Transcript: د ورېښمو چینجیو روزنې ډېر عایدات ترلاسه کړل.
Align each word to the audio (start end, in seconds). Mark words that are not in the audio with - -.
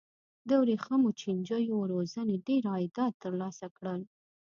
د 0.47 0.49
ورېښمو 0.61 1.09
چینجیو 1.21 1.87
روزنې 1.93 2.35
ډېر 2.47 2.63
عایدات 2.73 3.13
ترلاسه 3.23 3.67
کړل. 3.77 4.01